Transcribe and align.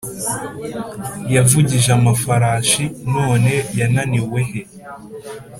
yavugije 1.33 1.89
amafarashi- 1.97 2.83
none 3.13 3.51
yananiwe 3.77 4.39
he? 4.49 4.61